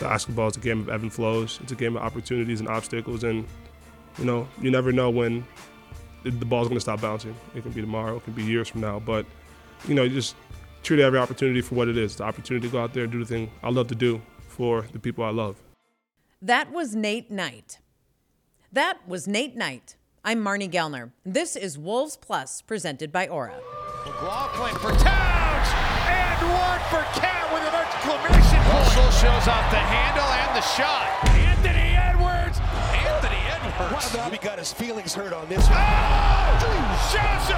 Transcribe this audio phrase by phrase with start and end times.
[0.00, 1.60] basketball is a game of ebb and flows.
[1.62, 3.46] It's a game of opportunities and obstacles, and
[4.18, 5.46] you know you never know when
[6.24, 7.34] the the ball's going to stop bouncing.
[7.54, 9.26] It can be tomorrow, it can be years from now, but
[9.86, 10.34] you know you just
[10.82, 12.16] treat every opportunity for what it is.
[12.16, 14.86] The opportunity to go out there and do the thing I love to do for
[14.92, 15.56] the people I love.
[16.42, 17.78] That was Nate Knight.
[18.72, 19.96] That was Nate Knight.
[20.24, 21.12] I'm Marney Gellner.
[21.24, 23.58] This is Wolves Plus, presented by Aura.
[24.06, 25.68] McLaughlin for Towns,
[26.08, 27.39] and one for Cat with an
[28.00, 28.96] exclamation point.
[28.96, 31.04] Russell shows off the handle and the shot.
[31.36, 32.56] Anthony Edwards.
[32.96, 34.14] Anthony Edwards.
[34.16, 35.76] Wow, Bobby got his feelings hurt on this one.
[35.76, 36.40] Oh!
[37.12, 37.50] Shots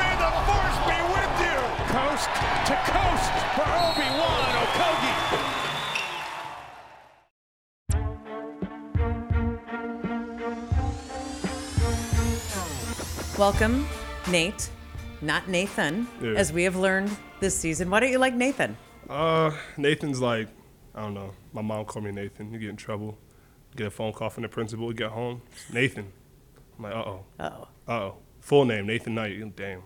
[0.00, 1.60] May the force be with you!
[1.92, 2.28] Coast
[2.68, 5.20] to coast for Obi-Wan Okogie.
[13.38, 13.86] Welcome,
[14.30, 14.70] Nate,
[15.20, 16.30] not Nathan, Yeah.
[16.32, 17.90] as we have learned this season.
[17.90, 18.76] Why don't you like Nathan?
[19.08, 20.48] Uh, Nathan's like,
[20.94, 21.32] I don't know.
[21.52, 22.52] My mom called me Nathan.
[22.52, 23.18] You get in trouble.
[23.76, 24.92] Get a phone call from the principal.
[24.92, 25.42] Get home.
[25.72, 26.12] Nathan.
[26.78, 27.24] I'm like, uh oh.
[27.40, 27.44] Oh,
[27.88, 28.14] Uh oh.
[28.40, 29.56] Full name, Nathan Knight.
[29.56, 29.82] Damn.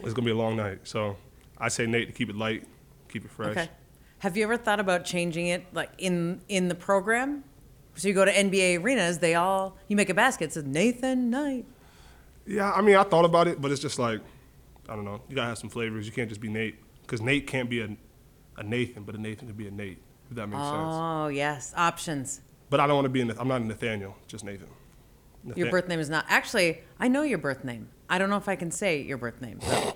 [0.00, 0.80] It's gonna be a long night.
[0.84, 1.16] So
[1.58, 2.66] I say Nate to keep it light,
[3.08, 3.50] keep it fresh.
[3.52, 3.68] okay.
[4.18, 7.44] Have you ever thought about changing it, like in in the program?
[7.94, 10.46] So you go to NBA arenas, they all you make a basket.
[10.46, 11.66] It says Nathan Knight.
[12.46, 14.20] Yeah, I mean, I thought about it, but it's just like,
[14.88, 15.20] I don't know.
[15.28, 16.06] You gotta have some flavors.
[16.06, 17.96] You can't just be Nate, because Nate can't be a,
[18.56, 20.02] a Nathan, but a Nathan can be a Nate.
[20.30, 20.72] If that makes sense.
[20.74, 22.40] Oh yes, options.
[22.70, 23.20] But I don't want to be.
[23.20, 24.68] A, I'm not a Nathaniel, just Nathan.
[25.44, 26.80] Your Nathan- birth name is not actually.
[26.98, 27.88] I know your birth name.
[28.08, 29.58] I don't know if I can say your birth name.
[29.60, 29.94] though.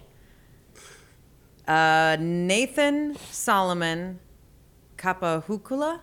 [1.73, 4.19] uh, Nathan Solomon
[4.97, 6.01] Kapahukula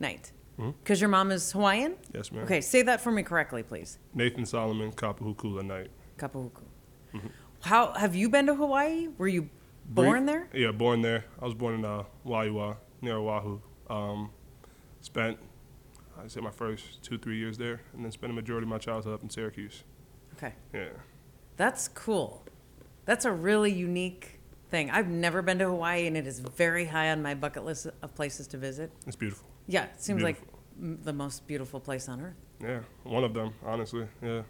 [0.00, 0.32] Knight.
[0.56, 1.92] Because your mom is Hawaiian.
[1.92, 2.16] Mm-hmm.
[2.16, 2.44] Yes, ma'am.
[2.44, 3.98] Okay, say that for me correctly, please.
[4.14, 5.90] Nathan Solomon Kapahukula Knight.
[6.18, 6.62] Kapahuku.
[7.14, 7.26] Mm-hmm.
[7.62, 9.08] How have you been to Hawaii?
[9.18, 9.48] Were you
[9.86, 10.48] born there?
[10.54, 11.24] Yeah, born there.
[11.40, 13.60] I was born in uh, Waiua, near Oahu.
[13.90, 14.30] Um,
[15.00, 15.38] spent,
[16.20, 18.78] I'd say, my first two, three years there, and then spent a majority of my
[18.78, 19.84] childhood up in Syracuse.
[20.36, 20.88] Okay, Yeah.
[21.56, 22.44] that's cool.
[23.04, 24.38] That's a really unique
[24.70, 24.90] thing.
[24.90, 28.14] I've never been to Hawaii, and it is very high on my bucket list of
[28.14, 28.90] places to visit.
[29.06, 29.46] It's beautiful.
[29.66, 30.58] Yeah, it seems like Beautiful.
[30.80, 32.36] m- the most beautiful place on earth.
[32.60, 34.06] Yeah, one of them, honestly.
[34.22, 34.42] Yeah.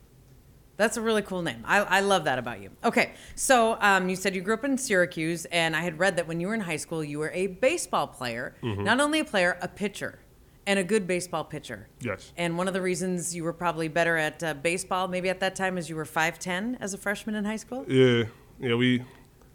[0.77, 1.63] That's a really cool name.
[1.65, 2.71] I, I love that about you.
[2.83, 6.27] Okay, so um, you said you grew up in Syracuse, and I had read that
[6.27, 8.55] when you were in high school, you were a baseball player.
[8.63, 8.85] Mm-hmm.
[8.85, 10.19] Not only a player, a pitcher,
[10.67, 11.89] and a good baseball pitcher.
[12.01, 12.33] Yes.
[12.37, 15.55] And one of the reasons you were probably better at uh, baseball, maybe at that
[15.55, 17.85] time, is you were 5'10 as a freshman in high school.
[17.89, 18.25] Yeah.
[18.61, 19.05] Yeah, we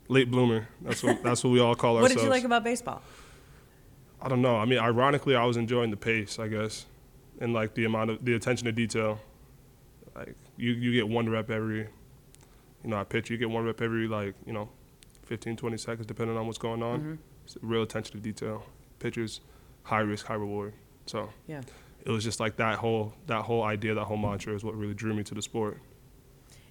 [0.10, 0.68] late bloomer.
[0.82, 2.16] That's what that's what we all call What ourselves.
[2.16, 3.02] What did you like about baseball?
[4.22, 4.58] I don't know.
[4.58, 6.86] I mean, ironically, I was enjoying the pace, I guess,
[7.40, 9.20] and like the amount of the attention to detail.
[10.16, 11.80] Like you, you get one rep every,
[12.84, 13.30] you know, I pitch.
[13.30, 14.70] You get one rep every like you know,
[15.24, 17.00] 15, 20 seconds, depending on what's going on.
[17.00, 17.68] Mm-hmm.
[17.68, 18.64] Real attention to detail.
[19.00, 19.42] Pitchers,
[19.84, 20.74] high risk, high reward.
[21.06, 21.62] So Yeah.
[22.06, 24.94] it was just like that whole that whole idea, that whole mantra is what really
[24.94, 25.80] drew me to the sport.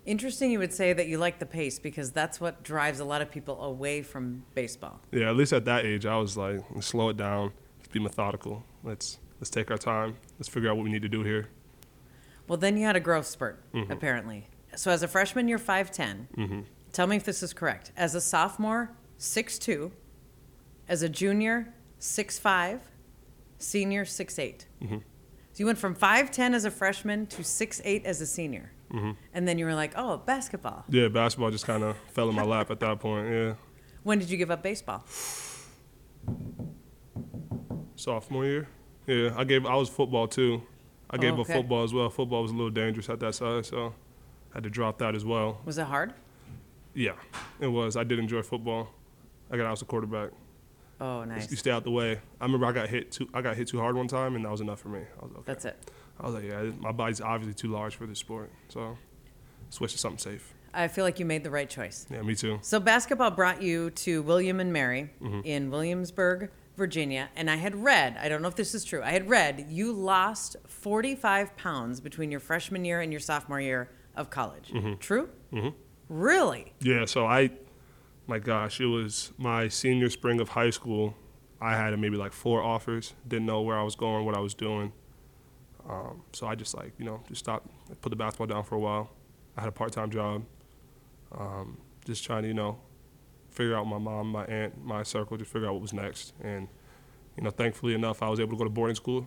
[0.05, 3.23] Interesting you would say that you like the pace because that's what drives a lot
[3.23, 5.01] of people away from baseball.
[5.11, 7.53] Yeah, at least at that age, I was like, slow it down.
[7.79, 8.63] Let's be methodical.
[8.85, 10.17] Let's let's take our time.
[10.39, 11.49] Let's figure out what we need to do here.
[12.49, 13.91] Well, then you had a growth spurt, Mm-hmm.
[13.93, 14.49] apparently.
[14.77, 16.65] So as a freshman, you're 5'10.
[16.93, 17.93] Tell me if this is correct.
[17.97, 19.91] As a sophomore, 6'2.
[20.89, 22.81] As a junior, 6'5.
[23.59, 24.65] Senior, 6'8.
[24.83, 24.97] Mm-hmm.
[24.97, 25.01] So
[25.57, 28.71] you went from 5'10 as a freshman to 6'8 as a senior.
[28.93, 29.13] Mm-hmm.
[29.33, 30.85] And then you were like, oh, basketball.
[30.91, 33.29] Yeah, basketball just kind of fell in my lap at that point.
[33.33, 33.55] Yeah,
[34.03, 35.05] When did you give up baseball?
[37.97, 38.69] sophomore year.
[39.07, 39.65] Yeah, I gave.
[39.67, 40.63] I was football too.
[41.11, 42.11] I gave Oh, up football as well.
[42.11, 43.95] Football was a little dangerous at that size, so
[44.53, 45.61] I had to drop that as well.
[45.65, 46.13] Was it hard?
[46.95, 47.13] Yeah,
[47.61, 47.97] it was.
[47.97, 48.89] I did enjoy football.
[49.51, 50.31] I got out as a quarterback.
[51.01, 51.51] Oh, nice.
[51.51, 52.19] You stay out the way.
[52.41, 53.29] I remember I got hit too.
[53.35, 55.01] I got hit too hard one time, and that was enough for me.
[55.21, 55.43] I was okay.
[55.45, 55.91] That's it.
[56.19, 58.97] I was like, yeah, my body's obviously too large for this sport, so
[59.69, 60.55] switch to something safe.
[60.73, 62.07] I feel like you made the right choice.
[62.11, 62.59] Yeah, me too.
[62.63, 65.41] So basketball brought you to William and Mary Mm-hmm.
[65.45, 69.03] in Williamsburg, Virginia, and I had read, I don't know if this is true.
[69.03, 73.91] I had read you lost 45 pounds between your freshman year and your sophomore year
[74.15, 74.73] of college.
[75.01, 75.29] True?
[75.53, 75.69] Mm-hmm.
[76.09, 76.73] Really?
[76.81, 77.51] Yeah, so I,
[78.27, 81.17] my gosh, it was my senior spring of high school.
[81.61, 83.15] I had maybe like four offers.
[83.27, 84.93] Didn't know where I was going, what I was doing.
[85.89, 87.69] Um, so I just like you know just stopped,
[88.01, 89.11] put the basketball down for a while.
[89.57, 90.45] I had a part-time job,
[91.33, 92.79] um, just trying to you know
[93.57, 96.35] figure out my mom, my aunt, my circle, just figure out what was next.
[96.43, 96.69] And
[97.37, 99.27] you know, thankfully enough, I was able to go to boarding school.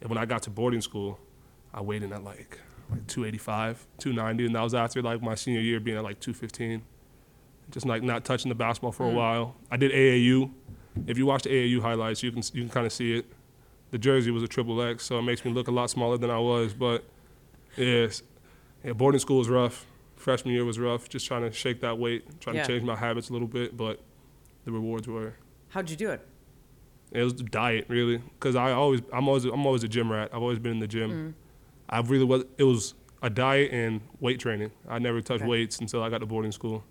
[0.00, 1.18] And when I got to boarding school,
[1.74, 2.58] I weighed in at like
[2.90, 6.82] like 285, 290, and that was after like my senior year being at like 215.
[7.70, 9.14] Just like not touching the basketball for a mm.
[9.14, 9.56] while.
[9.72, 10.52] I did AAU,
[11.06, 13.26] if you watch the AAU highlights, you can you can kind of see it.
[13.90, 16.30] The jersey was a triple X, so it makes me look a lot smaller than
[16.30, 16.72] I was.
[16.74, 17.04] But
[17.76, 18.22] yes,
[18.84, 19.86] yeah, boarding school was rough.
[20.16, 21.08] Freshman year was rough.
[21.08, 22.62] Just trying to shake that weight, trying Yeah.
[22.64, 23.76] to change my habits a little bit.
[23.76, 24.00] But
[24.64, 25.34] the rewards were
[25.68, 26.26] How'd you do it?
[27.12, 30.30] it was diet really, because I always I'm always I'm always a gym rat.
[30.32, 31.34] I've always been in the gym.
[31.88, 32.44] I really was.
[32.58, 34.72] It was a diet and weight training.
[34.88, 35.48] I never touched Okay.
[35.50, 36.84] weights until I got to boarding school.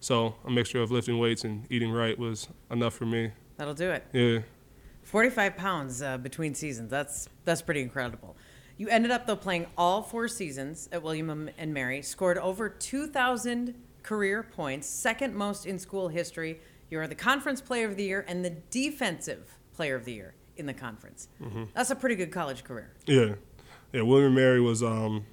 [0.00, 3.32] So a mixture of lifting weights and eating right was enough for me.
[3.56, 4.04] That'll do it.
[4.12, 4.40] Yeah.
[5.02, 6.90] 45 pounds uh, between seasons.
[6.90, 8.36] That's that's pretty incredible.
[8.78, 13.74] You ended up though playing all four seasons at William and Mary, scored over 2,000
[14.04, 16.60] career points, second most in school history.
[16.88, 20.34] You are the conference player of the year and the defensive player of the year
[20.56, 21.28] in the conference.
[21.74, 22.92] That's a pretty good college career.
[23.06, 23.34] Yeah,
[23.92, 24.02] yeah.
[24.02, 25.26] William and Mary was, um,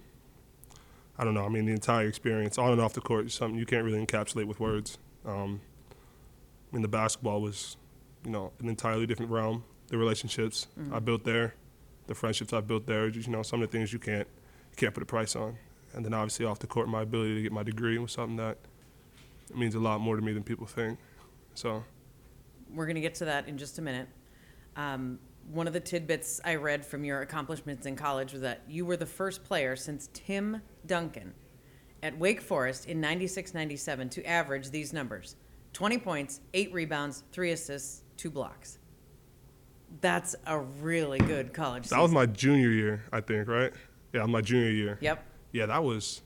[1.17, 1.45] I don't know.
[1.45, 4.03] I mean, the entire experience, on and off the court, is something you can't really
[4.03, 4.97] encapsulate with words.
[5.25, 5.61] Um,
[5.93, 7.77] I mean, the basketball was,
[8.25, 9.63] you know, an entirely different realm.
[9.87, 11.53] The relationships I built there,
[12.07, 14.27] the friendships I've built there, just, you know, some of the things you can't,
[14.71, 15.57] you can't put a price on.
[15.93, 18.57] And then obviously off the court, my ability to get my degree was something that
[19.53, 20.99] means a lot more to me than people think.
[21.53, 21.83] So,
[22.73, 24.09] We're going to get to that in just a minute.
[24.75, 25.19] Um,
[25.51, 28.97] one of the tidbits I read from your accomplishments in college was that you were
[28.97, 31.33] the first player since Tim Duncan
[32.03, 35.35] at Wake Forest in 96 97 to average these numbers
[35.73, 38.79] 20 points, 8 rebounds, 3 assists, 2 blocks.
[40.01, 43.71] That's a really good college that was my junior year, I think, right?
[44.13, 44.97] Yeah, my junior year.
[45.01, 45.23] Yep.
[45.51, 46.21] Yeah, that was.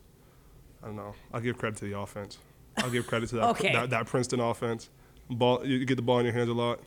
[0.83, 1.13] I don't know.
[1.33, 2.37] I'll give credit to the offense.
[2.77, 3.73] I'll give credit to that Okay.
[3.73, 4.89] that, that Princeton offense.
[5.29, 6.79] Ball, you get the ball in your hands a lot.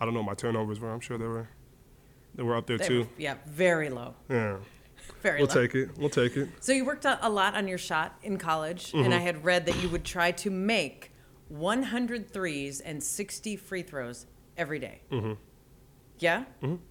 [0.00, 0.90] I don't know what my turnovers were.
[0.92, 1.48] I'm sure they were.
[2.34, 3.00] They were up there They too.
[3.00, 4.14] were- yeah, very low.
[4.28, 4.58] Yeah,
[5.22, 5.54] Very we'll low.
[5.62, 5.90] take it.
[5.98, 6.48] We'll take it.
[6.60, 9.12] So you worked a a lot on your shot in college, and Mm-hmm.
[9.12, 11.10] I had read that you would try to make
[11.48, 14.26] 100 threes and 60 free throws
[14.56, 15.00] every day.
[15.10, 15.32] Mm-hmm.
[16.18, 16.44] Yeah?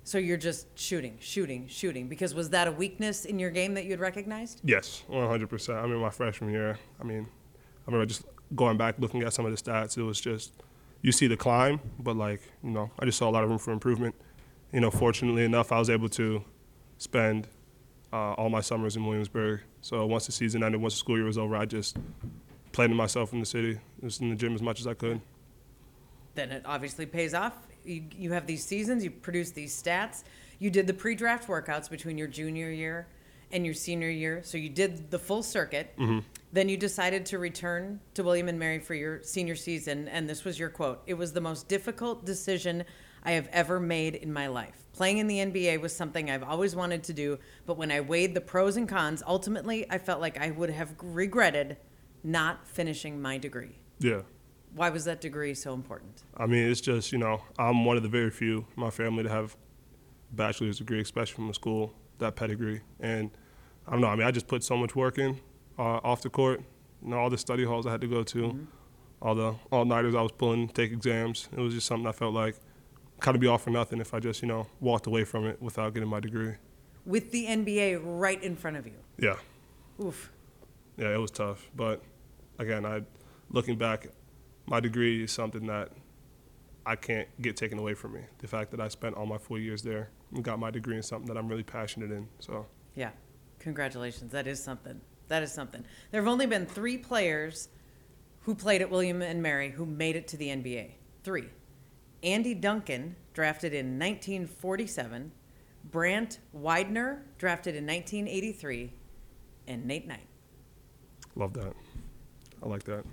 [0.04, 2.08] So you're just shooting, shooting, shooting.
[2.08, 4.62] Because was that a weakness in your game that you had recognized?
[4.64, 5.50] Yes, 100.
[5.50, 6.78] percent I mean, my freshman year.
[7.00, 7.28] I mean,
[7.88, 8.25] I remember just
[8.56, 9.98] going back looking at some of the stats.
[9.98, 10.54] It was just
[11.02, 13.60] you see the climb, but like you know, I just saw a lot of room
[13.60, 14.16] for improvement.
[14.72, 16.44] You know, fortunately enough, I was able to
[16.98, 17.48] spend
[18.12, 19.62] uh, all my summers in Williamsburg.
[19.81, 21.98] So once the season ended, once the school year was over, I just
[22.72, 25.22] played in myself in the city, just in the gym as much as I could.
[26.36, 27.54] Then it obviously pays off.
[27.85, 30.24] You, you have these seasons, you produce these stats.
[30.59, 33.07] You did the pre draft workouts between your junior year
[33.51, 34.41] and your senior year.
[34.44, 35.94] So you did the full circuit.
[35.97, 36.19] Mm-hmm.
[36.51, 40.07] Then you decided to return to William and Mary for your senior season.
[40.07, 42.83] And this was your quote It was the most difficult decision
[43.24, 44.75] I have ever made in my life.
[44.94, 47.39] Playing in the NBA was something I've always wanted to do.
[47.65, 50.94] But when I weighed the pros and cons, ultimately, I felt like I would have
[51.01, 51.77] regretted
[52.24, 53.77] not finishing my degree.
[54.00, 54.21] Yeah.
[54.75, 56.24] Why was that degree so important?
[56.38, 59.24] I mean, it's just, you know, I'm one of the very few in my family
[59.24, 59.56] to have
[60.31, 62.81] a bachelor's degree, especially from a school, that pedigree.
[63.00, 63.30] And
[63.88, 65.40] I don't know, I mean, I just put so much work in
[65.78, 66.62] uh, off the court,
[67.04, 68.68] you know, all the study halls I had to go to,
[69.22, 71.50] all the all nighters I was pulling, take exams.
[71.56, 72.56] It was just something I felt like
[73.20, 75.62] kind of be all for nothing if I just, you know, walked away from it
[75.62, 76.56] without getting my degree.
[77.06, 78.94] with the NBA right in front of you.
[79.20, 79.36] Yeah.
[80.04, 80.31] Oof.
[80.98, 81.70] Yeah, it was tough.
[81.75, 82.02] But
[82.60, 83.02] again, I
[83.50, 84.08] looking back,
[84.65, 85.91] my degree is something that
[86.86, 88.22] I can't get taken away from me.
[88.39, 91.03] The fact that I spent all my four years there and got my degree in
[91.03, 92.27] something that I'm really passionate in.
[92.39, 92.65] So
[92.96, 93.12] Yeah.
[93.60, 94.32] Congratulations.
[94.34, 95.00] That is something.
[95.29, 95.86] That is something.
[96.12, 97.70] There have only been three players
[98.41, 100.91] who played at William and Mary who made it to the NBA.
[101.24, 101.50] Three.
[102.24, 105.32] Andy Duncan, drafted in 1947,
[105.91, 108.93] Brant Weidner, drafted in 1983,
[109.67, 110.27] and Nate Knight.
[111.36, 111.74] love that.
[112.62, 113.05] I like that.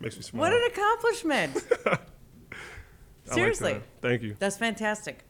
[0.00, 0.40] Makes me smile.
[0.42, 1.64] What an accomplishment!
[1.86, 3.80] I like Seriously.
[4.00, 4.36] Thank you.
[4.38, 5.24] That's fantastic.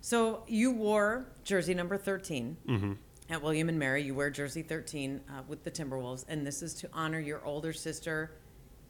[0.00, 2.92] So you wore jersey number 13 Mm-hmm.
[3.30, 4.02] at William and Mary.
[4.02, 7.72] You wear jersey 13 uh, with the Timberwolves, and this is to honor your older
[7.72, 8.32] sister,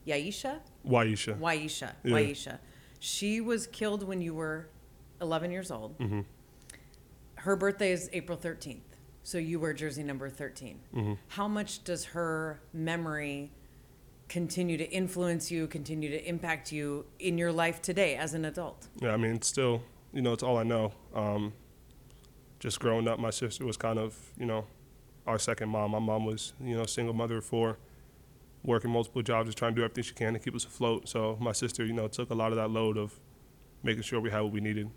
[0.07, 0.59] Yaisha.
[0.87, 1.37] Waisha.
[1.39, 1.93] Waisha.
[2.03, 2.11] Yeah.
[2.15, 2.59] Waisha.
[2.99, 4.69] She was killed when you were
[5.21, 5.97] 11 years old.
[5.99, 6.21] Mm-hmm.
[7.35, 8.79] Her birthday is April 13th,
[9.23, 10.79] so you wear jersey number 13.
[10.95, 11.13] Mm-hmm.
[11.29, 13.51] How much does her memory
[14.35, 18.89] continue to influence you, continue to impact you in your life today as an adult?
[19.01, 20.91] Yeah, I mean, still, you know, it's all I know.
[21.13, 21.53] Um,
[22.59, 24.65] just growing up, my sister was kind of, you know,
[25.25, 25.91] our second mom.
[25.91, 27.77] My mom was, you know, single mother of four,
[28.61, 31.07] working multiple jobs, just trying to do everything she can to keep us afloat.
[31.07, 33.17] So my sister, you know, took a lot of that load of
[33.83, 34.89] making sure we had what we needed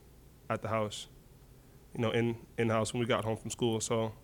[0.51, 1.07] at the house,
[1.95, 3.81] you know, in in house when we got home from school.
[3.81, 4.15] So,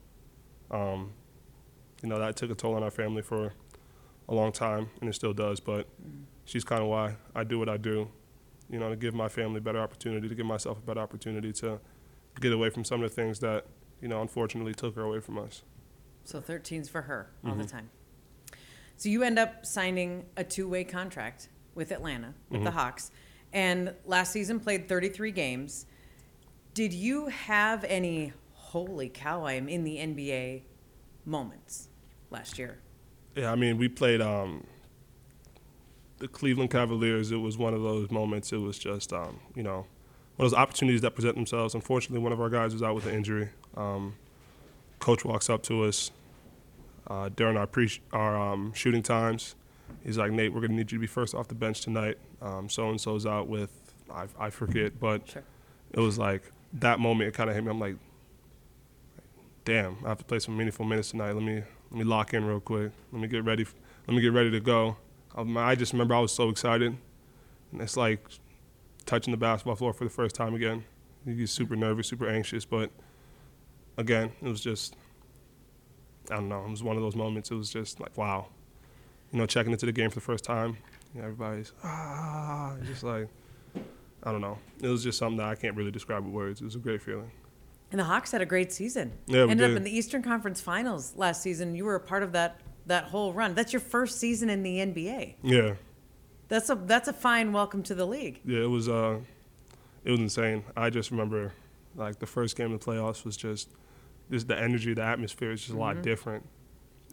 [0.73, 1.13] um,
[2.03, 3.53] you know, that took a toll on our family for
[4.29, 5.61] a long time, and it still does.
[5.61, 6.25] But mm.
[6.45, 8.09] she's kind of why I do what I do.
[8.71, 11.53] you know, to give my family a better opportunity, to give myself a better opportunity
[11.53, 11.81] to
[12.41, 13.67] get away from some of the things that,
[14.01, 15.63] you know, unfortunately took her away from us.
[16.25, 17.77] So 13's for her all the mm-hmm.
[17.77, 17.91] time.
[18.97, 22.79] So you end up signing a two-way contract with Atlanta, with the mm-hmm.
[22.79, 23.11] Hawks,
[23.53, 25.87] and last season played 33 games.
[26.73, 30.63] Did you have any holy cow, I am in the NBA
[31.25, 31.89] moments
[32.31, 32.79] last year?
[33.35, 34.65] Yeah, I mean, we played um,
[36.19, 37.33] the Cleveland Cavaliers.
[37.33, 38.53] It was one of those moments.
[38.53, 39.87] It was just, um, you know,
[40.37, 41.75] one of those opportunities that present themselves.
[41.75, 43.49] Unfortunately, one of our guys was out with an injury.
[43.77, 44.15] Um,
[45.01, 46.11] coach walks up to us
[47.09, 49.55] uh, during our pre our um, shooting times.
[50.05, 52.19] He's like, Nate, we're gonna need you to be first off the bench tonight.
[52.69, 53.71] So and so's out with
[54.13, 55.43] I, I forget, but Sure.
[55.93, 56.43] it was like
[56.75, 57.29] that moment.
[57.29, 57.71] It kind of hit me.
[57.71, 57.97] I'm like,
[59.65, 61.33] damn, I have to play some meaningful minutes tonight.
[61.33, 61.63] Let me
[61.95, 62.91] let me lock in real quick.
[63.13, 63.65] Let me get ready.
[64.09, 64.97] Let me get ready to go.
[65.37, 66.97] I just remember I was so excited,
[67.71, 68.27] and it's like
[69.07, 70.83] touching the basketball floor for the first time again.
[71.25, 72.91] You get super nervous, super anxious, but
[73.97, 74.97] again, it was just
[76.33, 76.65] I don't know.
[76.65, 77.53] It was one of those moments.
[77.53, 78.49] It was just like wow,
[79.31, 80.77] you know, checking into the game for the first time.
[81.15, 83.29] You know, everybody's ah, just like
[84.25, 84.59] I don't know.
[84.83, 86.61] It was just something that I can't really describe with words.
[86.61, 87.31] It was a great feeling.
[87.91, 89.13] And the Hawks had a great season.
[89.27, 91.75] Yeah, we Ended up in the Eastern Conference Finals last season.
[91.77, 93.55] You were a part of that that whole run.
[93.55, 95.35] That's your first season in the NBA.
[95.43, 95.75] Yeah,
[96.49, 98.41] That's a that's a fine welcome to the league.
[98.45, 98.61] yeah.
[98.63, 99.21] It was uh,
[100.05, 100.65] it was insane.
[100.77, 101.53] I just remember,
[101.95, 103.71] like the first game of the playoffs was just,
[104.31, 106.45] just the energy, the atmosphere is just a lot different,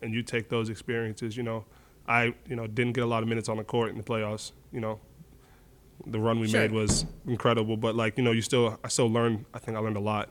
[0.02, 1.38] and you take those experiences.
[1.38, 1.66] You know,
[2.08, 4.52] I you know didn't get a lot of minutes on the court in the playoffs.
[4.74, 5.00] You know,
[6.08, 6.62] the run we Sure.
[6.62, 9.46] made was incredible, but like you know, you still I still learned.
[9.54, 10.30] I think I learned a lot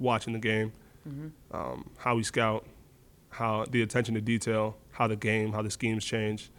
[0.00, 0.72] watching the game,
[1.52, 2.66] um, how we scout,
[3.28, 6.50] how the attention to detail, how the game, how the schemes change.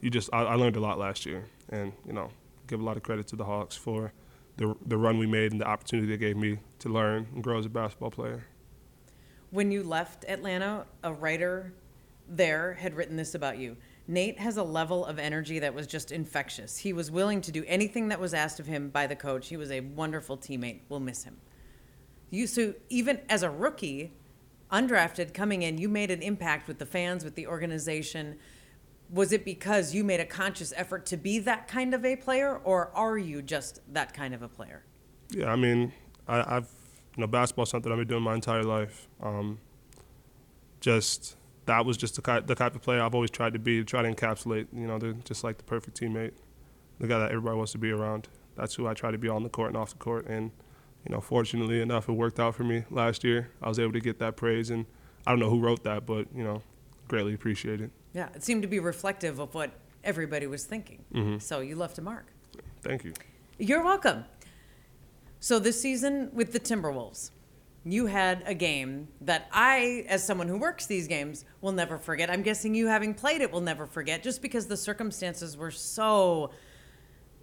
[0.00, 2.30] You just I, I learned a lot last year, and you know,
[2.66, 4.12] give a lot of credit to the Hawks for
[4.56, 7.58] the the run we made and the opportunity they gave me to learn and grow
[7.58, 8.44] as a basketball player.
[9.50, 11.72] When you left Atlanta, a writer
[12.28, 13.76] there had written this about you.
[14.08, 16.78] Nate has a level of energy that was just infectious.
[16.78, 19.48] He was willing to do anything that was asked of him by the coach.
[19.48, 20.80] He was a wonderful teammate.
[20.88, 21.36] We'll miss him.
[22.30, 24.12] You so even as a rookie,
[24.72, 28.38] undrafted coming in, you made an impact with the fans, with the organization.
[29.10, 32.56] Was it because you made a conscious effort to be that kind of a player,
[32.56, 34.84] or are you just that kind of a player?
[35.30, 35.92] Yeah, I mean,
[36.26, 36.68] I, I've
[37.16, 39.08] you know basketball's something I've been doing my entire life.
[39.22, 39.58] Um,
[40.80, 43.84] just that was just the the type of player I've always tried to be.
[43.84, 46.32] Try to encapsulate, you know, just like the perfect teammate,
[46.98, 48.28] the guy that everybody wants to be around.
[48.56, 50.26] That's who I try to be on the court and off the court.
[50.26, 50.50] And
[51.08, 53.50] you know, fortunately enough, it worked out for me last year.
[53.62, 54.86] I was able to get that praise, and
[55.26, 56.62] I don't know who wrote that, but you know,
[57.08, 57.90] greatly appreciate it.
[58.12, 59.70] Yeah, it seemed to be reflective of what
[60.02, 61.04] everybody was thinking.
[61.14, 61.38] Mm-hmm.
[61.38, 62.26] So you left a mark.
[62.82, 63.12] Thank you.
[63.58, 64.24] You're welcome.
[65.38, 67.30] So this season with the Timberwolves,
[67.84, 72.30] you had a game that I, as someone who works these games, will never forget.
[72.30, 76.50] I'm guessing you, having played it, will never forget, just because the circumstances were so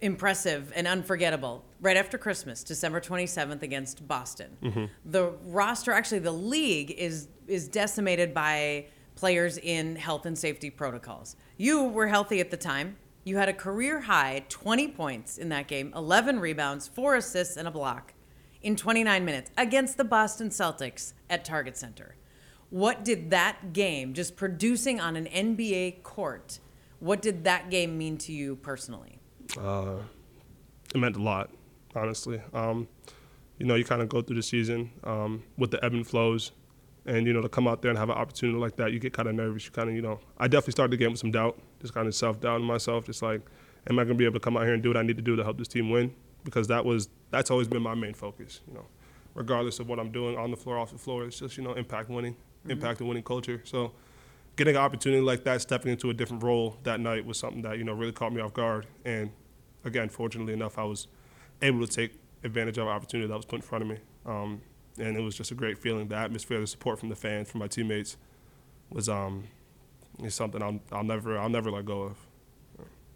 [0.00, 1.64] impressive and unforgettable.
[1.80, 4.56] Right after Christmas, December 27th against Boston.
[4.62, 4.84] Mm-hmm.
[5.04, 8.86] The roster, actually, the league is is decimated by
[9.16, 11.36] players in health and safety protocols.
[11.56, 12.96] You were healthy at the time.
[13.22, 17.68] You had a career high 20 points in that game, 11 rebounds, 4 assists, and
[17.68, 18.12] a block
[18.62, 22.16] in 29 minutes against the Boston Celtics at Target Center.
[22.70, 26.58] What did that game, just producing on an NBA court,
[26.98, 29.20] what did that game mean to you personally?
[29.58, 29.96] Uh,
[30.94, 31.50] it meant a lot,
[31.94, 32.40] honestly.
[32.52, 32.88] Um,
[33.58, 36.52] you know, you kind of go through the season um, with the ebb and flows,
[37.06, 39.12] and you know, to come out there and have an opportunity like that, you get
[39.12, 39.64] kind of nervous.
[39.64, 42.06] You kind of, you know, I definitely started the game with some doubt, just kind
[42.06, 43.42] of self doubt in myself, just like,
[43.88, 45.16] am I going to be able to come out here and do what I need
[45.16, 46.14] to do to help this team win?
[46.44, 48.60] Because that was that's always been my main focus.
[48.66, 48.86] You know,
[49.34, 51.74] regardless of what I'm doing on the floor, off the floor, it's just you know,
[51.74, 52.36] impact winning,
[52.68, 53.60] impact and winning culture.
[53.64, 53.92] So
[54.56, 57.78] getting an opportunity like that, stepping into a different role that night was something that
[57.78, 58.86] you know really caught me off guard.
[59.04, 59.30] And
[59.84, 61.08] again, fortunately enough, I was
[61.62, 63.98] able to take advantage of an opportunity that was put in front of me.
[64.26, 64.60] Um,
[64.98, 66.08] and it was just a great feeling.
[66.08, 68.16] The atmosphere, the support from the fans, from my teammates,
[68.90, 69.44] was um,
[70.22, 72.18] is something I'll, I'll never I'll never let go of.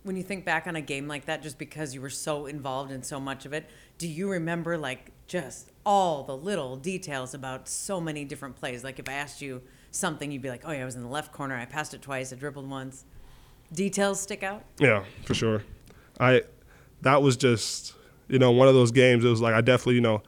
[0.02, 2.90] When you think back on a game like that, just because you were so involved
[2.90, 3.68] in so much of it,
[3.98, 8.84] do you remember like just all the little details about so many different plays?
[8.84, 11.08] Like if I asked you something, you'd be like, "Oh yeah, I was in the
[11.08, 11.56] left corner.
[11.56, 12.30] I passed it twice.
[12.30, 13.06] I dribbled once."
[13.72, 14.64] Details stick out.
[14.78, 15.62] Yeah, for sure.
[16.20, 16.42] I
[17.00, 17.94] that was just
[18.28, 19.24] you know one of those games.
[19.24, 20.22] It was like I definitely you know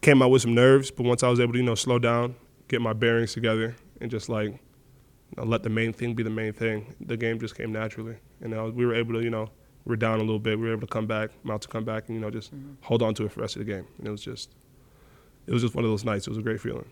[0.00, 2.36] came out with some nerves, but once I was able to you know slow down,
[2.68, 6.30] get my bearings together, and just like you know, let the main thing be the
[6.30, 9.50] main thing, the game just came naturally, and uh, we were able to you know
[9.84, 11.84] we are down a little bit, we were able to come back, mount to come
[11.84, 12.52] back, and you know just
[12.82, 13.86] hold on to it for the rest of the game.
[13.98, 14.50] And it was just,
[15.50, 16.28] it was just one of those nights.
[16.28, 16.86] It was a great feeling.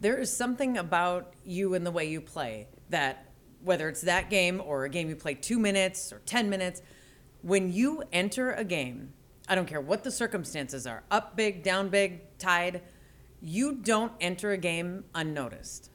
[0.00, 3.32] There is something about you and the way you play that,
[3.64, 6.82] whether it's that game or a game you play two minutes or 10 minutes,
[7.42, 9.12] when you enter a game,
[9.48, 12.82] I don't care what the circumstances are up big, down big, tied
[13.40, 15.90] you don't enter a game unnoticed.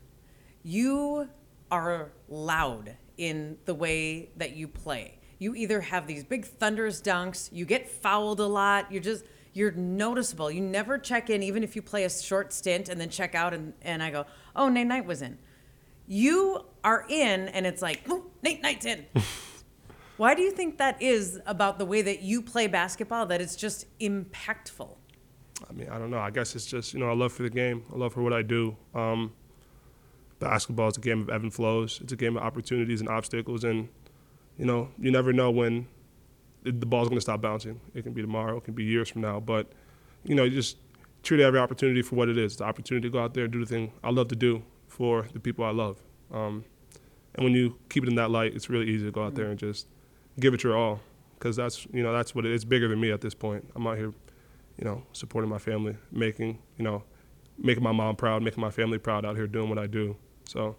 [0.64, 1.30] You
[1.72, 5.18] are loud in the way that you play.
[5.40, 9.72] You either have these big thunderous dunks, you get fouled a lot, you're just you're
[9.72, 10.52] noticeable.
[10.52, 13.54] You never check in, even if you play a short stint and then check out
[13.54, 14.26] and, and I go,
[14.56, 15.38] Oh, Nate Knight was in.
[16.08, 19.06] You are in and it's like, oh, Nate Knight's in.
[20.18, 23.56] Why do you think that is about the way that you play basketball that it's
[23.56, 24.90] just impactful?
[25.70, 26.20] I mean, I don't know.
[26.20, 27.84] I guess it's just you know I love for the game.
[27.94, 28.76] I love for what I do.
[28.94, 29.32] Um,
[30.40, 32.00] basketball is a game of ebb and flows.
[32.04, 33.88] It's a game of opportunities and obstacles, and
[34.58, 35.88] you know you never know when
[36.64, 37.80] the ball's going to stop bouncing.
[37.94, 38.58] It can be tomorrow.
[38.58, 39.40] It can be years from now.
[39.40, 39.72] But
[40.24, 40.78] you know, you just
[41.24, 42.58] treat every opportunity for what it is.
[42.58, 45.28] The opportunity to go out there and do the thing I love to do for
[45.34, 45.98] the people I love.
[46.34, 46.66] Um,
[47.36, 49.50] and when you keep it in that light, it's really easy to go out there
[49.50, 49.88] and just
[50.40, 51.00] give it your all.
[51.38, 52.64] Because that's you know that's what it is.
[52.64, 53.70] It's bigger than me at this point.
[53.76, 54.14] I'm out here
[54.80, 57.04] you know, supporting my family, making, you know,
[57.58, 60.16] making my mom proud, making my family proud out here doing what I do.
[60.46, 60.78] So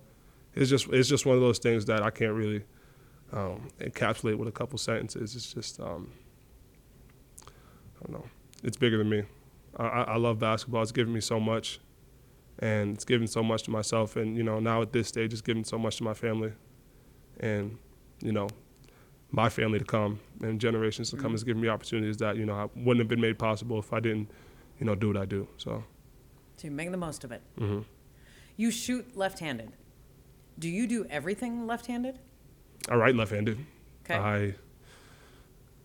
[0.55, 2.65] it's just it's just one of those things that I can't really
[3.33, 5.35] um, encapsulate with a couple sentences.
[5.35, 6.11] It's just um,
[7.47, 8.27] I don't know.
[8.63, 9.25] It's bigger than me.
[9.77, 10.83] I, I love basketball.
[10.83, 11.81] It's given me so much,
[12.59, 14.17] and it's given so much to myself.
[14.17, 16.53] And you know, now at this stage, it's given so much to my family,
[17.39, 17.79] and
[18.21, 18.49] you know,
[19.31, 21.33] my family to come and generations to come mm-hmm.
[21.33, 24.01] has given me opportunities that you know I wouldn't have been made possible if I
[24.01, 24.31] didn't,
[24.79, 25.47] you know, do what I do.
[25.57, 25.85] So.
[26.59, 27.41] To make the most of it.
[27.59, 27.81] Mm-hmm.
[28.57, 29.73] You shoot left-handed.
[30.59, 32.19] Do you do everything left-handed?
[32.89, 33.59] I write left-handed.
[34.05, 34.15] Okay.
[34.15, 34.55] I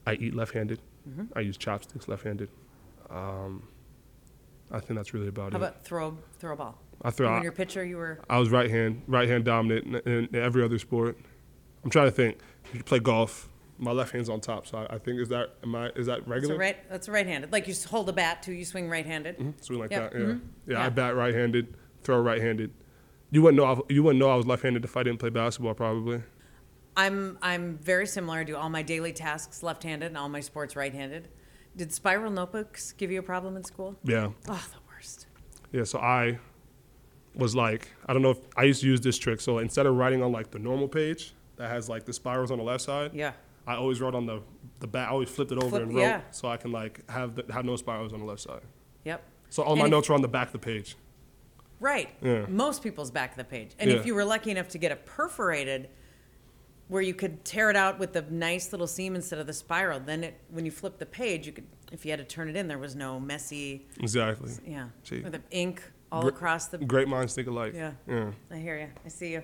[0.08, 0.80] I eat left-handed.
[1.08, 1.24] Mm-hmm.
[1.36, 2.50] I use chopsticks left-handed.
[3.10, 3.68] Um,
[4.72, 5.62] I think that's really about How it.
[5.62, 6.80] How about throw throw a ball?
[7.02, 7.36] I throw.
[7.38, 8.20] in your pitcher, you were.
[8.30, 11.18] I was right hand right hand dominant in, in, every other sport.
[11.84, 12.40] I'm trying to think.
[12.74, 13.50] You play golf.
[13.78, 16.28] My left hand's on top, so I, I think is that am I is that
[16.28, 16.56] regular?
[16.56, 16.90] That's right.
[16.90, 17.52] That's right-handed.
[17.52, 18.54] Like you hold a bat too.
[18.54, 19.38] You swing right-handed.
[19.38, 19.52] Mm-hmm.
[19.62, 20.12] Swing like yep.
[20.12, 20.20] that.
[20.20, 20.26] Yeah.
[20.28, 20.72] Mm-hmm.
[20.72, 20.86] yeah.
[20.86, 22.72] I bat right-handed, throw right-handed.
[23.32, 23.66] You wouldn't know.
[23.66, 26.24] I, you wouldn't know I was left-handed if I didn't play basketball, probably.
[26.98, 28.40] I'm I'm very similar.
[28.40, 31.28] I do all my daily tasks left-handed and all my sports right-handed.
[31.76, 33.98] Did spiral notebooks give you a problem in school?
[34.04, 34.30] Yeah.
[34.48, 35.28] Oh, the worst.
[35.74, 35.84] Yeah.
[35.84, 36.40] So I
[37.36, 39.42] was like, I don't know if I used to use this trick.
[39.42, 42.58] So instead of writing on like the normal page that has like the spirals on
[42.60, 43.34] the left side, Yeah.
[43.68, 44.42] I always wrote on the
[44.80, 45.10] the back.
[45.10, 46.22] I always flipped it over Flip- and wrote yeah.
[46.32, 48.62] so I can like have the, have no spirals on the left side.
[49.04, 49.22] Yep.
[49.50, 50.96] So all And my if- notes are on the back of the page.
[51.82, 52.10] Right.
[52.22, 52.46] Yeah.
[52.48, 53.72] Most people's back of the page.
[53.80, 53.98] And Yeah.
[53.98, 55.90] if you were lucky enough to get a perforated
[56.88, 60.00] where you could tear it out with the nice little seam instead of the spiral,
[60.00, 62.56] then it when you flip the page, you could if you had to turn it
[62.56, 64.52] in, there was no messy Exactly.
[64.68, 64.88] yeah.
[65.04, 65.22] See.
[65.22, 67.74] With the ink all Gr- across the Great minds think alike.
[67.76, 67.92] Yeah.
[68.08, 68.32] Yeah.
[68.52, 68.88] I hear you.
[69.06, 69.44] I see you.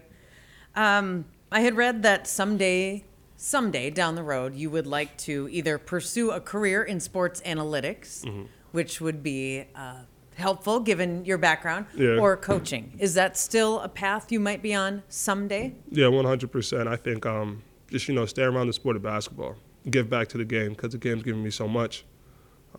[0.76, 3.04] Um, I had read that someday,
[3.36, 8.24] someday down the road, you would like to either pursue a career in sports analytics,
[8.24, 8.44] Mm-hmm.
[8.72, 10.04] which would be uh,
[10.36, 12.18] helpful given your background, Yeah.
[12.20, 12.94] or coaching.
[13.00, 15.76] Is that still a path you might be on someday?
[15.90, 16.88] Yeah, one hundred percent.
[16.88, 19.56] I think um, just you know stay around the sport of basketball,
[19.90, 22.06] give back to the game because the game's given me so much.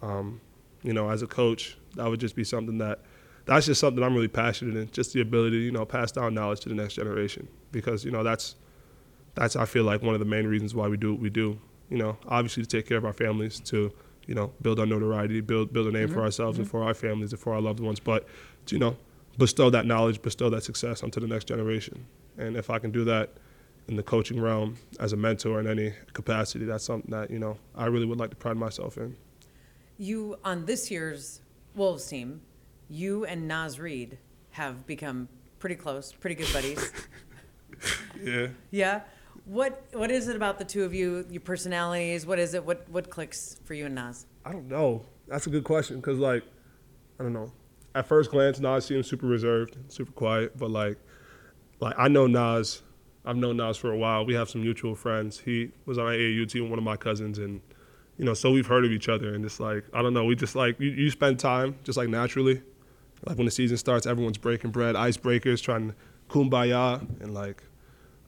[0.00, 0.40] Um,
[0.82, 3.00] you know, as a coach, that would just be something that
[3.44, 4.90] that's just something I'm really passionate in.
[4.90, 8.10] Just the ability, to, you know, pass down knowledge to the next generation because you
[8.10, 8.56] know that's
[9.34, 11.58] that's I feel like one of the main reasons why we do what we do.
[11.90, 13.92] You know, obviously to take care of our families, to
[14.26, 16.14] you know build our notoriety, build build a name mm-hmm.
[16.14, 16.78] for ourselves and mm-hmm.
[16.78, 18.26] for our families and for our loved ones, but
[18.66, 18.96] to, you know
[19.38, 22.04] bestow that knowledge, bestow that success onto the next generation.
[22.36, 23.30] And if I can do that
[23.88, 27.58] in the coaching realm as a mentor in any capacity, that's something that you know
[27.74, 29.16] I really would like to pride myself in.
[29.98, 31.40] You on this year's
[31.74, 32.42] Wolves team,
[32.88, 34.18] you and Naz Reid
[34.50, 36.92] have become pretty close, pretty good buddies.
[38.22, 38.48] Yeah.
[38.70, 39.00] yeah.
[39.44, 41.26] What What is it about the two of you?
[41.30, 42.26] Your personalities?
[42.26, 42.64] What is it?
[42.64, 44.26] What What clicks for you and Naz?
[44.44, 45.04] I don't know.
[45.28, 46.42] That's a good question because, like,
[47.18, 47.52] I don't know.
[47.94, 50.98] At first glance, Naz seems super reserved, super quiet, but like,
[51.80, 52.82] like I know Naz.
[53.24, 54.26] I've known Naz for a while.
[54.26, 55.38] We have some mutual friends.
[55.38, 57.60] He was on AAU team, one of my cousins, and
[58.18, 59.34] you know, so we've heard of each other.
[59.34, 60.24] And it's like, I don't know.
[60.24, 62.62] We just like you, you spend time just like naturally.
[63.26, 65.94] Like when the season starts, everyone's breaking bread, icebreakers, trying to
[66.28, 67.62] kumbaya, and like,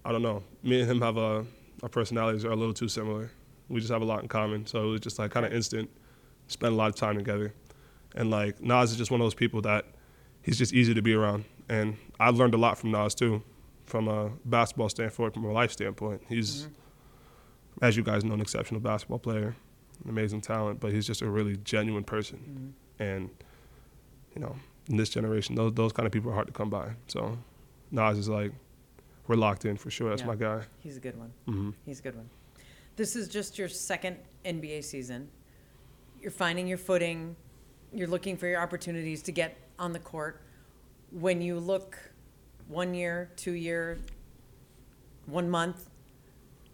[0.04, 0.42] I don't know.
[0.62, 1.46] Me and him have a
[1.82, 3.30] our personalities are a little too similar.
[3.68, 5.90] We just have a lot in common, so it was just like kind of instant.
[6.46, 7.54] Spend a lot of time together,
[8.14, 9.86] and like Naz is just one of those people that
[10.42, 13.42] he's just easy to be around, and I learned a lot from Naz too,
[13.86, 16.22] from a basketball standpoint, from a life standpoint.
[16.28, 17.84] He's mm-hmm.
[17.84, 19.56] as you guys know, an exceptional basketball player,
[20.04, 22.38] an amazing talent, but he's just a really genuine person.
[22.38, 23.02] Mm-hmm.
[23.02, 23.30] And
[24.34, 24.56] you know,
[24.88, 26.90] in this generation, those those kind of people are hard to come by.
[27.06, 27.38] So
[27.90, 28.52] Naz is like,
[29.26, 30.10] we're locked in for sure.
[30.10, 30.28] That's Yeah.
[30.28, 30.62] my guy.
[30.80, 31.32] He's a good one.
[31.46, 32.28] hmm He's a good one.
[32.96, 35.28] This is just your second NBA season.
[36.20, 37.34] You're finding your footing.
[37.92, 40.40] You're looking for your opportunities to get on the court.
[41.10, 41.98] When you look
[42.68, 43.98] one year, two year,
[45.26, 45.88] one month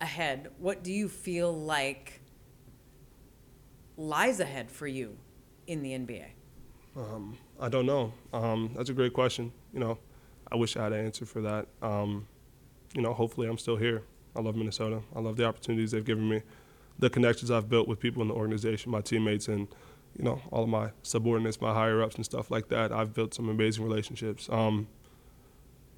[0.01, 2.21] ahead, what do you feel like
[3.97, 5.17] lies ahead for you
[5.67, 6.25] in the NBA?
[6.97, 8.13] Um, I don't know.
[8.33, 9.53] Um, that's a great question.
[9.73, 9.99] You know,
[10.51, 11.67] I wish I had an answer for that.
[11.83, 12.27] Um,
[12.95, 14.03] you know, hopefully I'm still here.
[14.37, 15.01] I love Minnesota.
[15.15, 16.43] I love the opportunities they've given me,
[16.99, 19.69] the connections I've built with people in the organization, my teammates, and
[20.17, 22.93] you know, all of my subordinates, my higher ups, and stuff like that.
[22.93, 24.49] I've built some amazing relationships.
[24.51, 24.89] Um,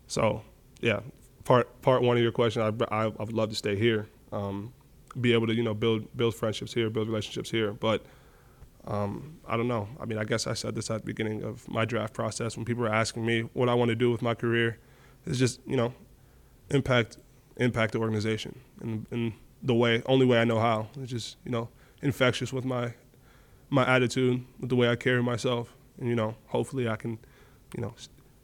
[0.06, 0.42] so,
[0.80, 1.00] yeah,
[1.44, 4.72] part part one of your question, I, I, I would love to stay here, um,
[5.20, 8.04] be able to you know build build friendships here, build relationships here, but
[8.86, 9.88] um, I don't know.
[10.00, 12.64] I mean, I guess I said this at the beginning of my draft process when
[12.64, 14.78] people were asking me what I want to do with my career.
[15.24, 15.94] Is just you know,
[16.72, 17.18] impact
[17.58, 20.88] impact the organization in, in the way only way I know how.
[21.00, 21.68] It's just you know
[22.02, 22.94] infectious with my
[23.70, 27.18] my attitude, with the way I carry myself, and you know, hopefully I can
[27.76, 27.94] you know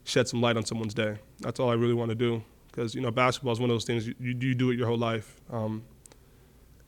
[0.05, 1.19] shed some light on someone's day.
[1.41, 3.85] That's all I really want to do because you know basketball is one of those
[3.85, 5.41] things you, you, you do it your whole life.
[5.51, 5.85] Um,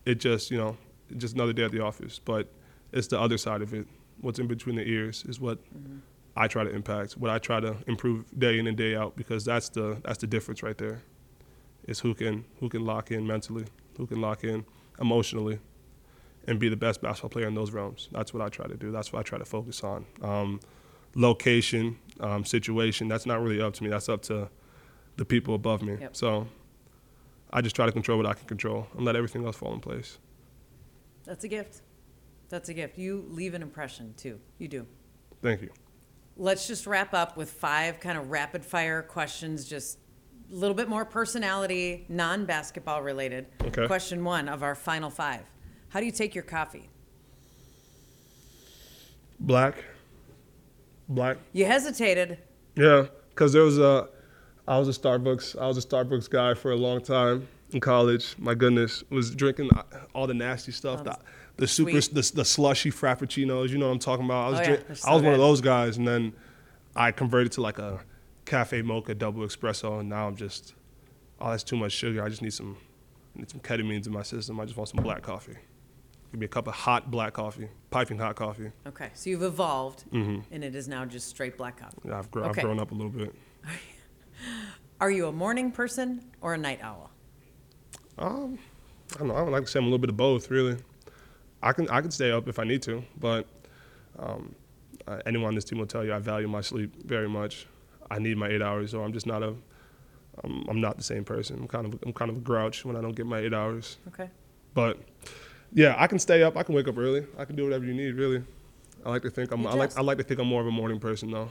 [0.06, 0.76] it just you know
[1.10, 2.52] it's just another day at the office, but
[2.92, 3.86] it's the other side of it.
[4.20, 5.58] What's in between the ears is what
[6.36, 7.14] I try to impact.
[7.14, 10.26] What I try to improve day in and day out because that's the that's the
[10.26, 11.02] difference right there.
[11.86, 13.64] Is who can who can lock in mentally,
[13.96, 14.64] who can lock in
[15.00, 15.58] emotionally,
[16.46, 18.08] and be the best basketball player in those realms.
[18.12, 18.92] That's what I try to do.
[18.92, 20.06] That's what I try to focus on.
[20.22, 20.60] Um,
[21.14, 23.08] location, um, situation.
[23.08, 23.90] That's not really up to me.
[23.90, 24.48] That's up to
[25.16, 25.96] the people above me.
[26.00, 26.16] Yep.
[26.16, 26.46] So
[27.52, 29.80] I just try to control what I can control and let everything else fall in
[29.80, 30.18] place.
[31.24, 31.82] That's a gift.
[32.48, 32.98] That's a gift.
[32.98, 34.40] You leave an impression too.
[34.58, 34.86] You do.
[35.42, 35.70] Thank you.
[36.36, 39.98] Let's just wrap up with five kind of rapid fire questions, just
[40.50, 43.46] little bit more personality, non basketball related.
[43.62, 43.86] Okay.
[43.86, 45.42] Question one of our final five
[45.90, 46.88] How do you take your coffee?
[49.38, 49.84] Black.
[51.08, 51.38] Black.
[51.52, 52.38] You hesitated.
[52.76, 54.08] Yeah, because there was a,
[54.68, 58.34] I was a Starbucks, I was a Starbucks guy for a long time in college.
[58.38, 59.70] My goodness, was drinking
[60.14, 61.16] all the nasty stuff, the,
[61.56, 63.70] the super, the, the slushy frappuccinos.
[63.70, 64.46] You know what I'm talking about?
[64.46, 66.32] I was, Oh, yeah, drink- they're I was so one of those guys, and then
[66.94, 68.00] I converted to like a
[68.50, 70.74] cafe mocha double espresso, and now I'm just,
[71.40, 72.22] oh, that's too much sugar.
[72.24, 72.76] I just need some,
[73.36, 74.58] I need some ketamines in my system.
[74.58, 75.54] I just want some black coffee.
[76.32, 78.72] Give me a cup of hot black coffee, piping hot coffee.
[78.88, 80.42] Okay, so you've evolved, Mhm.
[80.50, 81.96] and it is now just straight black coffee.
[82.04, 82.60] Yeah, I've, gr- Okay.
[82.60, 83.34] I've grown up a little bit.
[85.00, 87.10] Are you a morning person or a night owl?
[88.18, 88.58] Um,
[89.14, 89.34] I don't know.
[89.34, 90.76] I would like to say I'm a little bit of both, really.
[91.62, 93.46] I can I can stay up if I need to, but
[94.18, 94.54] um,
[95.06, 97.66] uh, anyone on this team will tell you I value my sleep very much.
[98.10, 99.54] I need my eight hours, or I'm just not a.
[100.42, 101.58] I'm, I'm not the same person.
[101.60, 103.98] I'm kind of I'm kind of a grouch when I don't get my eight hours.
[104.08, 104.30] Okay.
[104.74, 104.98] But
[105.72, 106.56] yeah, I can stay up.
[106.56, 107.26] I can wake up early.
[107.38, 108.42] I can do whatever you need, really.
[109.04, 109.66] I like to think I'm.
[109.66, 111.50] I like I like to think I'm more of a morning person, though.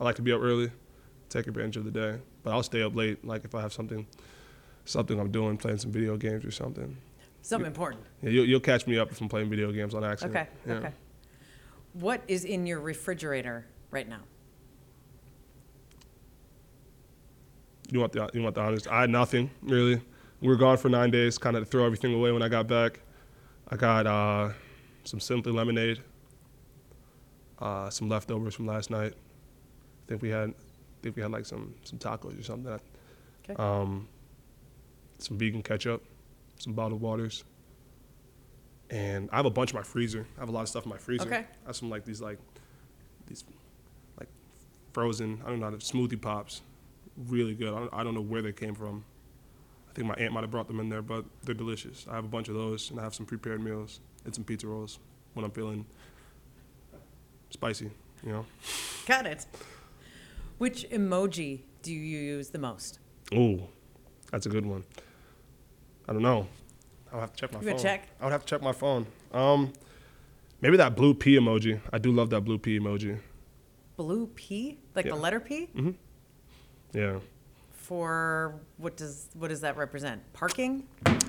[0.00, 0.70] I like to be up early,
[1.28, 2.18] take advantage of the day.
[2.42, 4.06] But I'll stay up late, like if I have something,
[4.84, 6.96] something I'm doing, playing some video games or something.
[7.42, 8.02] Something important.
[8.22, 10.36] Yeah, you'll, you'll catch me up if I'm playing video games on accident.
[10.36, 10.48] Okay.
[10.66, 10.74] Yeah.
[10.74, 10.92] Okay.
[11.94, 14.20] What is in your refrigerator right now?
[17.90, 18.86] You want the you want the honest?
[18.88, 20.00] I had nothing really.
[20.40, 22.68] We were gone for nine days, kind of to throw everything away when I got
[22.68, 23.00] back.
[23.68, 24.50] I got uh,
[25.04, 26.00] some simply lemonade,
[27.58, 29.14] uh, some leftovers from last night.
[29.14, 30.54] I think we had, I
[31.02, 32.78] think we had like some some tacos or something.
[33.44, 33.54] Okay.
[33.56, 34.08] Um,
[35.18, 36.04] some vegan ketchup,
[36.58, 37.44] some bottled waters,
[38.90, 40.26] and I have a bunch in my freezer.
[40.36, 41.26] I have a lot of stuff in my freezer.
[41.26, 41.44] Okay.
[41.64, 42.38] I have some like these like
[43.26, 43.44] these
[44.20, 44.28] like
[44.92, 45.42] frozen.
[45.44, 46.62] I don't know smoothie pops.
[47.26, 47.74] Really good.
[47.74, 49.04] I don't, I don't know where they came from.
[49.90, 52.06] I think my aunt might have brought them in there, but they're delicious.
[52.08, 54.66] I have a bunch of those, and I have some prepared meals and some pizza
[54.68, 55.00] rolls
[55.34, 55.84] when I'm feeling
[57.50, 57.90] spicy.
[58.24, 58.46] You know.
[59.06, 59.46] Got it.
[60.58, 62.98] Which emoji do you use the most?
[63.32, 63.62] Ooh,
[64.30, 64.84] that's a good one.
[66.08, 66.48] I don't know.
[67.12, 67.78] I'll have to check my You phone.
[67.78, 68.08] check?
[68.20, 69.06] I would have to check my phone.
[69.32, 69.72] Um,
[70.60, 71.80] maybe that blue P emoji.
[71.92, 73.18] I do love that blue P emoji.
[73.96, 75.12] Blue P, like Yeah.
[75.12, 75.68] the letter P,
[76.92, 77.18] Yeah,
[77.72, 80.20] for what does what does that represent?
[80.32, 80.84] Parking.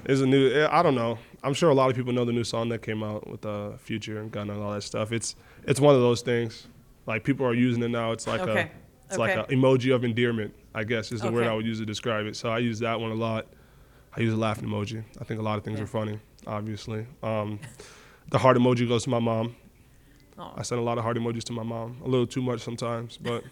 [0.06, 0.50] Is a new.
[0.52, 1.18] eh, I don't know.
[1.44, 3.78] I'm sure a lot of people know the new song that came out with uh,
[3.78, 5.12] Future and Gunna and all that stuff.
[5.12, 6.68] It's it's one of those things.
[7.06, 8.12] Like people are using it now.
[8.12, 8.62] It's like Okay.
[8.62, 8.70] a
[9.08, 10.54] it's like an emoji of endearment.
[10.74, 12.36] I guess is the word I would use to describe it.
[12.36, 13.48] So I use that one a lot.
[14.16, 15.04] I use a laughing emoji.
[15.20, 15.84] I think a lot of things Yeah.
[15.84, 17.06] are funny, obviously.
[17.24, 17.60] Um,
[18.32, 19.56] the heart emoji goes to my mom.
[20.38, 20.54] Oh.
[20.56, 21.98] I send a lot of heart emojis to my mom.
[22.04, 23.44] A little too much sometimes, but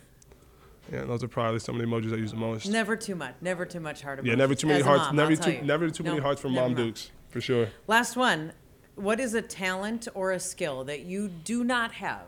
[0.92, 2.68] yeah, those are probably some of the emojis I use the most.
[2.70, 3.36] Never too much.
[3.42, 5.06] Never too much heart yeah, never too many As a hearts.
[5.08, 5.62] mom, never I'll tell too you.
[5.64, 6.88] never too many No, hearts from never mom mind.
[6.88, 7.68] dukes for sure.
[7.88, 8.54] Last one.
[8.96, 12.26] What is a talent or a skill that you do not have,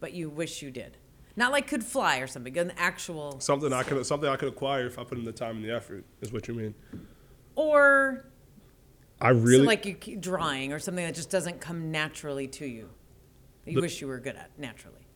[0.00, 0.96] but you wish you did?
[1.36, 4.86] Not like could fly or something, an actual Something I could something I could acquire
[4.86, 6.74] if I put in the time and the effort is what you mean.
[7.54, 8.26] or
[9.20, 12.88] I really like you drawing or something that just doesn't come naturally to you.
[13.64, 15.06] That you The- wish you were good at naturally.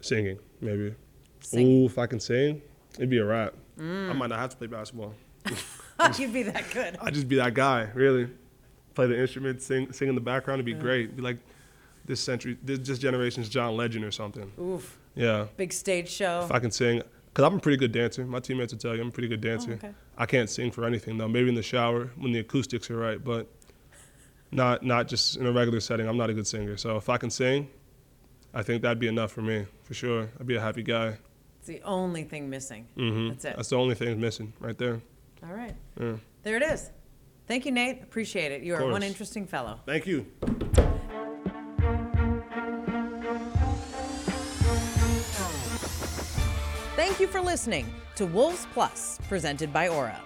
[0.00, 0.94] singing maybe.
[1.42, 1.82] Singing.
[1.82, 2.62] Ooh, if I can sing,
[2.96, 3.54] it'd be a rap.
[3.78, 4.10] Mm.
[4.10, 5.14] I might not have to play basketball.
[6.18, 6.98] You'd be that good.
[7.00, 8.28] I'd just be that guy, really.
[8.94, 10.60] Play the instrument, sing, sing in the background.
[10.60, 11.16] It'd be great.
[11.16, 11.38] Be like
[12.04, 14.50] this century, this, this generation's John Legend or something.
[14.60, 14.98] Oof.
[15.14, 15.46] Yeah.
[15.56, 16.42] Big stage show.
[16.44, 17.02] If I can sing,
[17.32, 18.24] because I'm a pretty good dancer.
[18.24, 19.72] My teammates will tell you I'm a pretty good dancer.
[19.72, 19.92] okay.
[20.18, 21.28] I can't sing for anything though.
[21.28, 23.46] Maybe in the shower when the acoustics are right, but
[24.50, 26.06] not not just in a regular setting.
[26.06, 26.76] I'm not a good singer.
[26.76, 27.68] So if I can sing,
[28.52, 30.30] I think that'd be enough for me for sure.
[30.38, 31.16] I'd be a happy guy.
[31.62, 32.88] It's the only thing missing.
[32.96, 33.54] hmm That's it.
[33.54, 35.00] That's the only thing missing right there.
[35.44, 35.76] All right.
[36.00, 36.16] Yeah.
[36.42, 36.90] There it is.
[37.46, 38.02] Thank you, Nate.
[38.02, 38.62] Appreciate it.
[38.64, 38.90] You are course.
[38.90, 39.78] one interesting fellow.
[39.86, 40.26] Thank you.
[46.96, 50.20] Thank you for listening to Wolves Plus, presented by Aura.